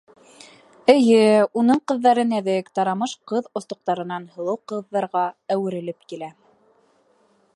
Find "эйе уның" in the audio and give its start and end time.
0.93-1.81